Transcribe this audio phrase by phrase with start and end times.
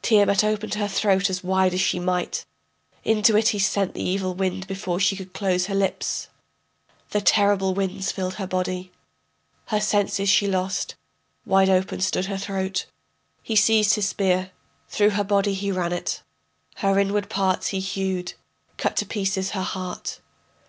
[0.00, 2.46] Tiamat opened her throat as wide as she might,
[3.02, 6.28] Into it he sent the evil wind before she could close her lips.
[7.10, 8.92] The terrible winds filled her body,
[9.66, 10.94] Her senses she lost,
[11.44, 12.86] wide open stood her throat.
[13.42, 14.52] He seized his spear,
[14.88, 16.22] through her body he ran it,
[16.76, 18.34] Her inward parts he hewed,
[18.76, 20.20] cut to pieces her heart.